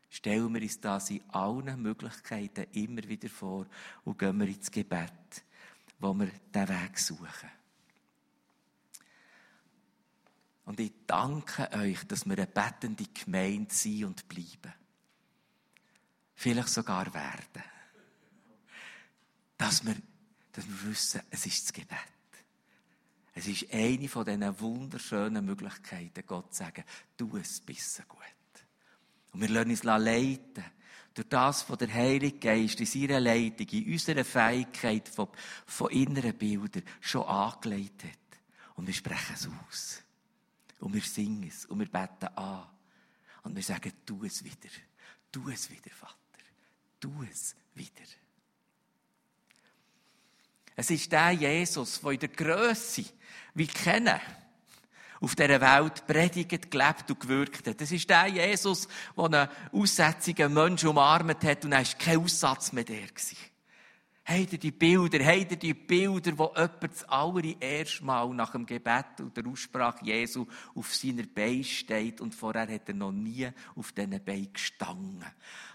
[0.10, 3.68] Stellen wir uns das in allen Möglichkeiten immer wieder vor
[4.04, 5.44] und gehen wir ins Gebet,
[6.00, 7.52] wo wir den Weg suchen.
[10.66, 14.74] Und ich danke euch, dass wir eine bettende Gemeinde sind und bleiben.
[16.34, 17.64] Vielleicht sogar werden.
[19.56, 19.96] Dass wir,
[20.52, 22.19] dass wir wissen, es ist das Gebet.
[23.40, 26.84] Es ist eine von diesen wunderschönen Möglichkeiten, Gott zu sagen,
[27.16, 28.20] tu es bisschen gut.
[29.32, 30.66] Und wir lassen uns leiten
[31.14, 35.30] durch das, was der Heilige Geist in seiner Leitung, in unserer Fähigkeit von,
[35.66, 38.40] von inneren Bildern schon angelegt hat.
[38.76, 40.04] Und wir sprechen es aus.
[40.82, 42.68] Und wir singen es und wir beten an.
[43.44, 44.70] Und wir sagen, tu es wieder.
[45.32, 46.44] Tu es wieder, Vater.
[47.00, 48.04] Tu es wieder.
[50.80, 53.04] Es ist der Jesus, der in der Größe,
[53.54, 54.18] wie kennen,
[55.20, 57.82] auf dieser Welt predigt, gelebt und gewirkt hat.
[57.82, 58.88] Das ist der Jesus,
[59.18, 63.10] der einen aussätzigen Menschen umarmt hat und er war kein Aussatz mehr der.
[64.24, 68.66] Habt ihr die Bilder, habt ihr die Bilder, wo jemand das allererste Mal nach dem
[68.66, 73.50] Gebet und der Aussprache Jesu auf seiner Beine steht und vorher hat er noch nie
[73.76, 75.26] auf diesen Beinen gestanden.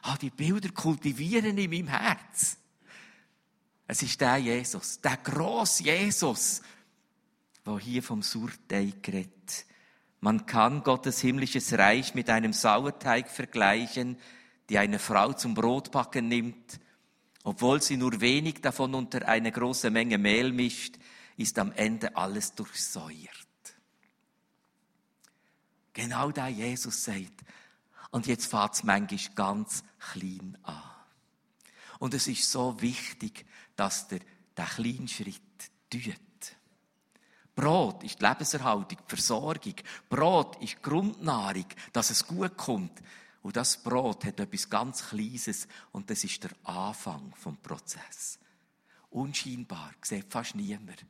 [0.00, 2.56] Ah, die Bilder kultivieren in meinem Herz.
[3.94, 6.62] Es ist der Jesus, der grosse Jesus,
[7.64, 9.66] der hier vom Surteig redet.
[10.18, 14.18] Man kann Gottes himmlisches Reich mit einem Sauerteig vergleichen,
[14.68, 16.80] die eine Frau zum Brotbacken nimmt
[17.44, 20.96] obwohl sie nur wenig davon unter eine große Menge Mehl mischt,
[21.36, 23.28] ist am Ende alles durchsäuert.
[25.92, 27.44] Genau da Jesus sagt.
[28.10, 30.82] Und jetzt fährt es manchmal ganz klein an.
[31.98, 33.44] Und es ist so wichtig,
[33.76, 34.20] dass der
[34.56, 35.40] den kleinen Schritt
[35.90, 36.14] tut.
[37.54, 39.74] Brot ist die Lebenserhaltung, die Versorgung.
[40.08, 43.00] Brot ist die Grundnahrung, dass es gut kommt.
[43.42, 48.38] Und das Brot hat etwas ganz Kleines und das ist der Anfang vom Prozess.
[49.10, 51.04] Unscheinbar, sieht fast niemand.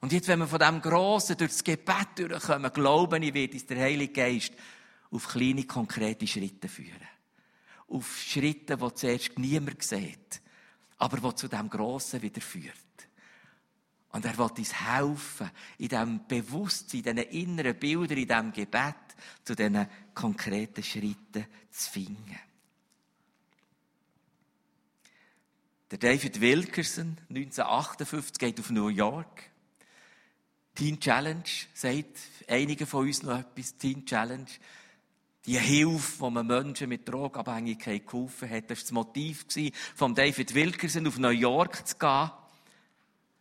[0.00, 3.66] Und jetzt, wenn wir von dem Grossen durch das Gebet durchkommen, glauben ich, wird uns
[3.66, 4.52] der Heilige Geist
[5.10, 7.06] auf kleine, konkrete Schritte führen.
[7.88, 10.42] Auf Schritte, die zuerst niemand sieht,
[10.98, 12.74] aber die zu dem Grossen wieder führt.
[14.10, 18.94] Und er will uns helfen, in diesem Bewusstsein, in diesen inneren Bildern, in diesem Gebet,
[19.44, 22.38] zu diesen konkreten Schritten zu finden.
[25.90, 29.44] Der David Wilkerson, 1958, geht auf New York.
[30.74, 34.46] Teen Challenge, sagt einige von uns noch etwas, Teen Challenge.
[35.46, 39.46] Die Hilfe, die man Menschen mit Drogenabhängigkeit geholfen hat, das war das Motiv
[39.94, 42.30] von David Wilkerson, auf New York zu gehen.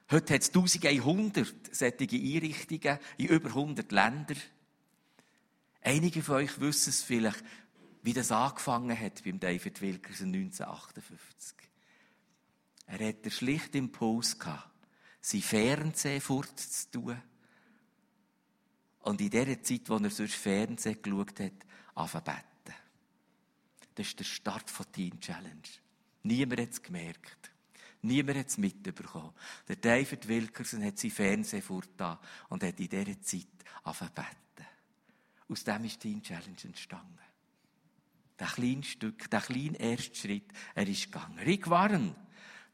[0.09, 4.37] Heute hat es 1100 solche Einrichtungen in über 100 Ländern.
[5.81, 7.43] Einige von euch wissen es vielleicht,
[8.03, 11.57] wie das angefangen hat beim David Wilkerson 1958.
[12.85, 14.69] Er hat den schlichten Impuls gehabt,
[15.19, 17.21] sein Fernsehen fortzutun.
[19.07, 21.65] Und in der Zeit, wo er sonst Fernsehen geschaut hat,
[21.95, 22.43] anfangen
[23.95, 25.69] Das ist der Start von Teen Challenge.
[26.23, 27.51] Niemand hat es gemerkt.
[28.01, 29.31] Niemand hat es mitbekommen.
[29.65, 32.17] Der David Wilkerson hat sein Fernsehen fortgetan
[32.49, 33.47] und hat in dieser Zeit
[33.85, 34.11] angefangen
[35.47, 37.17] Aus dem ist Teen Challenge entstanden.
[38.37, 41.39] Der kleine Stück, der kleine erste Schritt, er ist gegangen.
[41.39, 42.13] Rick Warren,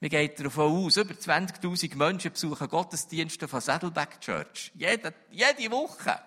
[0.04, 4.70] wir gehen davon aus, über 20.000 Menschen besuchen Gottesdienste von Saddleback Church.
[4.76, 6.20] Jede, jede Woche.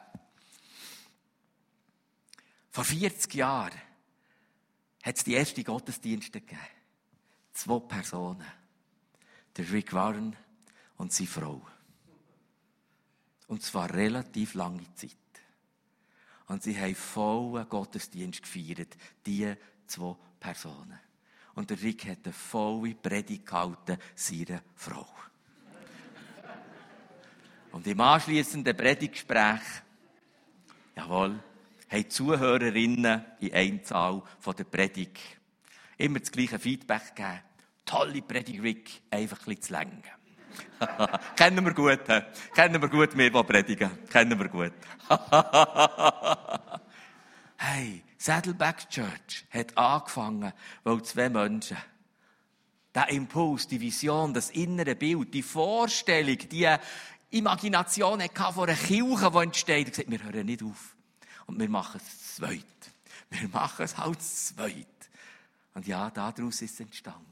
[2.71, 3.79] Vor 40 Jahren
[5.03, 6.59] hat es die ersten Gottesdienste gegeben.
[7.53, 8.47] Zwei Personen
[9.55, 10.35] der Rick Warren
[10.97, 11.61] und seine Frau.
[13.47, 15.12] Und zwar relativ lange Zeit.
[16.47, 19.55] Und sie haben vollen Gottesdienst gefeiert, die
[19.87, 21.06] zwei Personen.
[21.57, 25.07] Und der Rick hat eine volle Predigt gehalten, seiner Frau.
[27.73, 29.61] Und im anschließenden Predigtgespräch,
[30.95, 31.42] jawohl,
[31.90, 35.19] haben Zuhörerinnen in Einzahl von der Predigt
[35.99, 37.40] immer das gleiche Feedback gegeben
[37.87, 40.03] tolle Predigt, Rick, einfach ein zu lang.
[41.37, 42.21] Kennen wir gut, he?
[42.55, 43.90] Kennen wir gut, wir, die predigen.
[44.11, 44.73] Kennen wir gut.
[47.67, 50.53] hey, Saddleback Church hat angefangen,
[50.85, 51.77] weil zwei Menschen
[52.95, 56.75] der Impuls, die Vision, das innere Bild, die Vorstellung, die
[57.31, 60.97] Imagination hatte von einer Kirche, die entsteht, gesagt, wir hören nicht auf.
[61.47, 62.65] Und wir machen es zweit.
[63.31, 64.87] Wir machen es halt zweit.
[65.75, 67.27] Und ja, daraus ist es entstanden.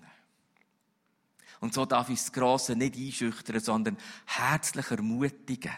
[1.61, 5.73] Und so darf ich das Grosse nicht einschüchtern, sondern herzlich ermutigen,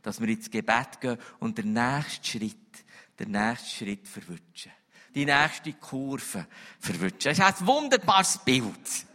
[0.00, 2.84] dass wir ins Gebet gehen und den nächsten Schritt,
[3.18, 4.72] den nächsten Schritt verwünschen.
[5.14, 6.46] Die nächste Kurve
[6.78, 7.18] verwünschen.
[7.24, 9.06] Das ist ein wunderbares Bild.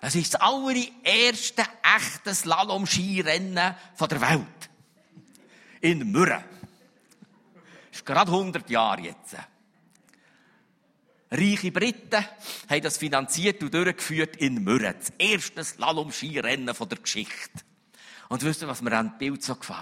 [0.00, 4.70] Das ist das allererste echte Slalom-Skirennen der Welt.
[5.80, 6.44] In Mürren.
[7.90, 9.36] Das ist gerade 100 Jahre jetzt.
[11.30, 12.24] Reiche Briten
[12.68, 14.94] haben das finanziert und durchgeführt in Mürren.
[14.98, 17.60] Das erste Slalom-Skirennen der Geschichte.
[18.28, 19.78] Und wisst ihr, was mir an dem Bild so gefällt?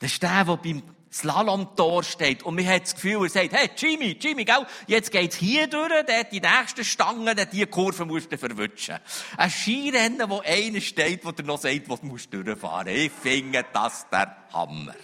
[0.00, 0.82] Das ist der, der beim
[1.12, 2.42] Slalom-Tor steht.
[2.42, 5.90] Und man hat das Gefühl, er sagt, hey, Jimmy, Jimmy, gell, jetzt geht's hier durch,
[6.06, 8.98] dann die nächsten Stangen, dann die Kurve musst du verwutschen.
[9.36, 12.88] Ein Skirennen, wo einer steht, wo dir noch sagt, wo du musst durchfahren.
[12.88, 14.94] Ich finde das der Hammer.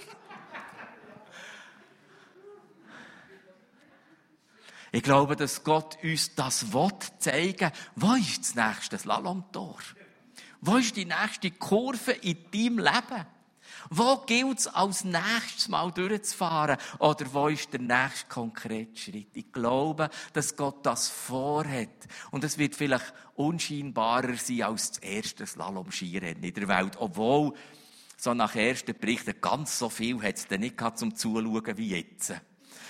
[4.93, 9.79] Ich glaube, dass Gott uns das Wort zeigen Wo ist das nächste Slalom-Tor?
[10.63, 13.27] Wo ist die nächste Kurve in deinem Leben?
[13.91, 16.79] Wo gilt es als nächstes Mal durchzufahren?
[16.99, 19.37] Oder wo ist der nächste konkrete Schritt?
[19.37, 21.89] Ich glaube, dass Gott das vorhat.
[22.31, 26.97] Und es wird vielleicht unscheinbarer sein als das erste Slalom-Skirennen in der Welt.
[26.99, 27.55] Obwohl,
[28.17, 31.91] so nach ersten Berichten, ganz so viel hat es dann nicht gehabt, zum Zuschauen wie
[31.91, 32.33] jetzt.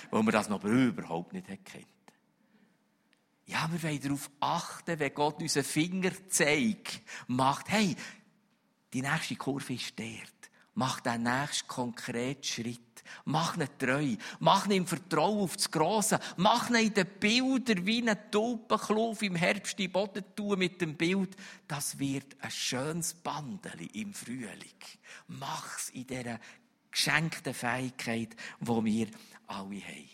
[0.09, 1.87] Weil man das noch überhaupt nicht kennt.
[3.45, 7.95] Ja, wir wollen darauf achten, wenn Gott unseren Finger zeigt, macht, hey,
[8.93, 10.36] die nächste Kurve ist dort.
[10.77, 12.79] Mach den nächsten konkreten Schritt.
[13.25, 14.15] Mach ihn treu.
[14.39, 16.19] Mach ihn im Vertrauen auf das Grosse.
[16.35, 20.95] Mach ihn in den Bildern wie einen Tulpenkluf im Herbst in Boden tun mit dem
[20.95, 21.35] Bild.
[21.67, 24.77] Das wird ein schönes Bandeli im Frühling.
[25.29, 26.39] Mach's in dieser
[26.91, 29.07] geschenkten Fähigkeit, die wir
[29.47, 30.09] alle haben.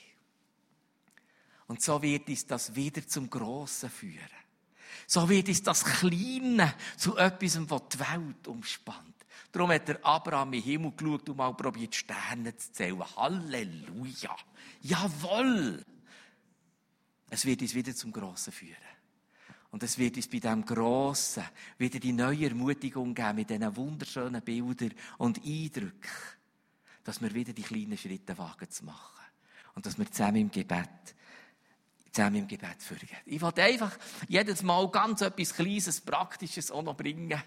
[1.67, 4.30] Und so wird uns das wieder zum Grossen führen.
[5.08, 9.12] So wird uns das Kleine zu etwas, was die Welt umspannt.
[9.52, 13.04] Darum hat der Abraham den Himmel geschaut und mal probiert, Sterne zu zählen.
[13.15, 14.36] Halleluja!
[14.82, 15.84] Jawohl!
[17.30, 18.78] Es wird uns wieder zum Grossen führen.
[19.72, 21.43] Und es wird uns bei dem Grossen
[21.80, 26.12] wieder die neue Ermutigung geben mit diesen wunderschönen Bildern und Eindrücken,
[27.04, 29.24] dass wir wieder die kleinen Schritte wagen zu machen.
[29.74, 31.15] Und dass wir zusammen im Gebet
[32.13, 33.10] zusammen im Gebet führen.
[33.26, 37.41] Ich wollte einfach jedes Mal ganz etwas Kleines, Praktisches auch noch bringen.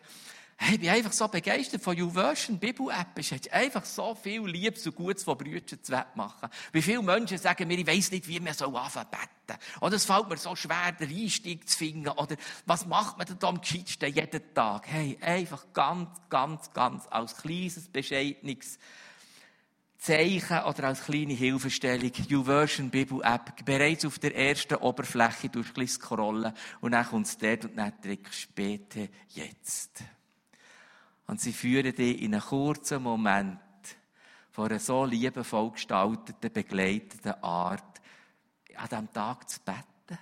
[0.59, 3.09] Hey, ich bin einfach so begeistert von YouVersion, Bibel-App.
[3.17, 6.49] Es ist einfach so viel Liebes und Gutes, was Brüder zu machen.
[6.73, 9.61] Wie viele Menschen sagen mir, ich weiss nicht, wie man so anfangen beten.
[9.83, 12.09] Oder es fällt mir so schwer, den Einstieg zu finden.
[12.09, 14.87] Oder was macht man denn da am gescheitsten jeden Tag?
[14.87, 18.79] Hey, einfach ganz, ganz, ganz als kleines, bescheidenes
[19.99, 26.55] Zeichen oder als kleine Hilfestellung, YouVersion Bibel App, bereits auf der ersten Oberfläche durch scrollen
[26.81, 30.03] und dann kommt es dort und dann drückst später jetzt.
[31.27, 33.59] Und sie führen dich in einen kurzen Moment
[34.53, 38.01] von einer so liebevoll gestalteten, begleiteten Art,
[38.77, 40.19] an diesem Tag zu beten.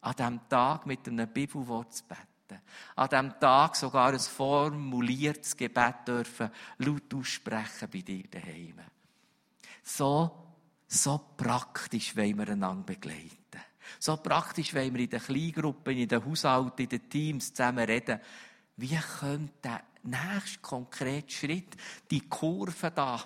[0.00, 2.62] An diesem Tag mit einem Bibelwort zu beten.
[2.94, 8.80] An diesem Tag sogar ein formuliertes Gebet dürfen laut aussprechen bei dir daheim.
[9.82, 10.30] So,
[10.86, 13.60] so praktisch wollen wir einander begleiten.
[13.98, 18.20] So praktisch wollen wir in den Kleingruppen, in den Haushalten, in den Teams zusammen reden.
[18.76, 21.76] Wie könnte nächste konkrete Schritt,
[22.10, 23.22] die Kurve da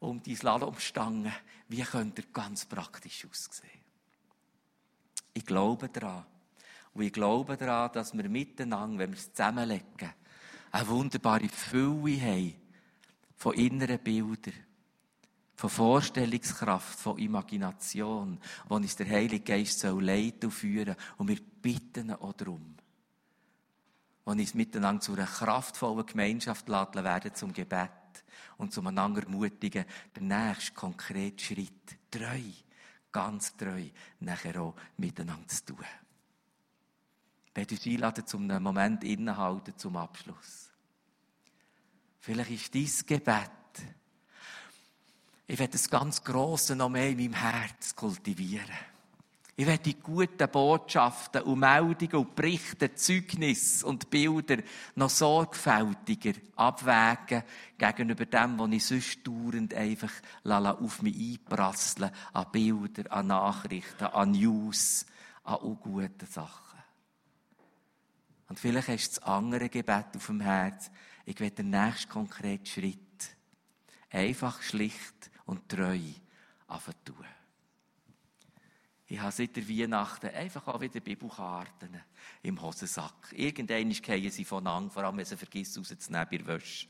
[0.00, 1.32] um die Slalomstange,
[1.68, 3.80] wie könnte er ganz praktisch aussehen?
[5.32, 6.24] Ich glaube daran.
[6.94, 10.12] Und ich glaube daran, dass wir miteinander, wenn wir es zusammenlegen,
[10.72, 12.54] eine wunderbare Fülle haben
[13.36, 14.54] von inneren Bildern,
[15.54, 20.96] von Vorstellungskraft, von Imagination, wo uns der Heilige Geist soll leiten und führen.
[21.16, 22.76] Und wir bitten auch darum
[24.26, 27.90] wo uns miteinander zu einer kraftvollen Gemeinschaft laden werden zum Gebet
[28.58, 29.84] und zum einander ermutigen,
[30.16, 32.42] den nächsten konkreten Schritt treu,
[33.12, 33.84] ganz treu,
[34.20, 35.84] nachher auch miteinander zu tun.
[37.46, 40.70] Ich werde uns einladen, zum einen Moment innehalten zum Abschluss.
[42.18, 43.50] Vielleicht ist dein Gebet,
[45.46, 48.66] ich werde das ganz Grosse noch mehr in meinem Herz kultivieren.
[49.58, 54.58] Ich werde die guten Botschaften und Meldungen und Berichte, Zeugnisse und Bilder
[54.96, 57.42] noch sorgfältiger abwägen
[57.78, 60.12] gegenüber dem, was ich sonst dauernd einfach
[60.44, 65.06] auf mich einprasseln an Bilder, an Nachrichten, an News,
[65.44, 66.82] an unguten Sachen.
[68.50, 70.90] Und vielleicht hast du das andere Gebet auf dem Herz.
[71.24, 72.98] Ich werde den nächsten konkreten Schritt
[74.10, 75.98] einfach schlicht und treu
[76.68, 77.35] anfangen tun.
[79.08, 82.00] Ich habe seit der Weihnachten einfach auch wieder Bibelkarten
[82.42, 83.32] im Hosensack.
[83.32, 86.88] Irgendwann fallen sie von an, vor allem wenn sie vergisst rauszunehmen bei der Wäsche.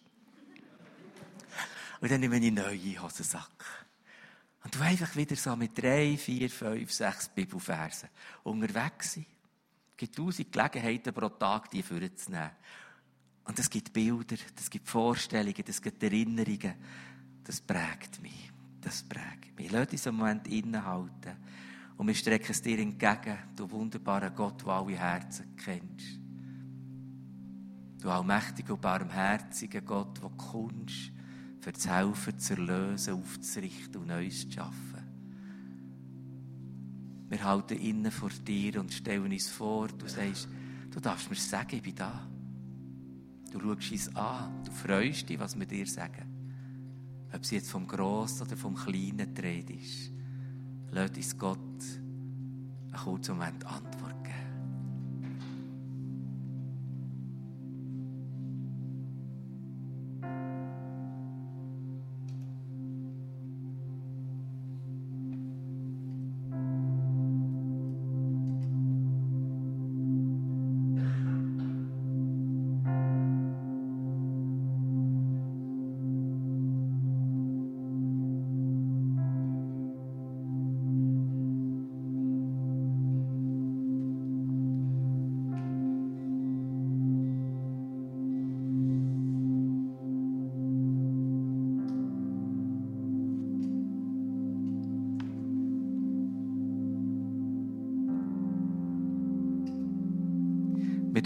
[2.00, 3.64] Und dann nehme ich neue Hosensack.
[4.64, 8.08] Und du einfach wieder so mit drei, vier, fünf, sechs Bibelfersen
[8.42, 9.26] unterwegs sein.
[9.92, 12.50] Es gibt tausend Gelegenheiten pro Tag, die vorzunehmen.
[13.44, 16.74] Und es gibt Bilder, es gibt Vorstellungen, es gibt Erinnerungen.
[17.44, 18.50] Das prägt mich.
[18.80, 19.70] Das prägt mich.
[19.70, 21.36] Lass uns einen Moment innehalten.
[21.96, 26.20] Und wir strecken es dir entgegen, du wunderbarer Gott, der alle Herzen kennst.
[28.00, 31.10] Du allmächtiger und barmherziger Gott, der kommst,
[31.60, 34.96] für das Helfen zu erlösen, aufzurichten und Neues zu schaffen.
[37.28, 40.48] Wir halten innen vor dir und stellen uns vor, du sagst,
[40.90, 42.28] du darfst mir sagen, ich bin da.
[43.50, 47.26] Du schaust uns an, du freust dich, was wir dir sagen.
[47.32, 50.15] Ob es jetzt vom Grossen oder vom Kleinen dreht ist.
[50.92, 54.05] Lass uns Gott einen kurzen Moment Antwort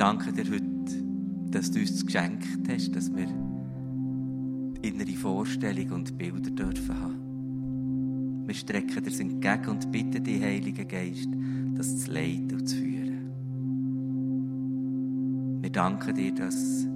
[0.01, 0.65] danken dir heute,
[1.51, 3.29] dass du uns das geschenkt hast, dass wir
[4.81, 8.47] innere Vorstellungen und Bilder dürfen haben.
[8.47, 11.29] Wir strecken dir entgegen und bitten dich, Heiliger Geist,
[11.75, 13.31] das zu leiten und zu führen.
[15.61, 16.87] Wir danken dir, dass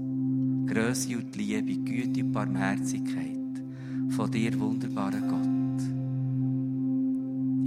[0.66, 3.62] Größe und Liebe, Güte und Barmherzigkeit
[4.08, 5.44] von dir, wunderbaren Gott,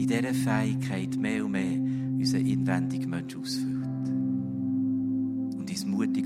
[0.01, 1.79] in dieser Fähigkeit mehr und mehr
[2.17, 3.86] unseren inwendigen Mensch ausfüllt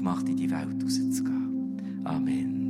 [0.01, 2.01] und uns mutig macht, in die Welt rauszugehen.
[2.03, 2.60] Amen.